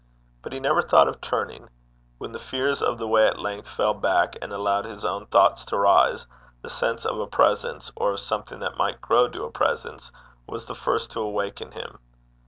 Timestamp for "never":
0.59-0.81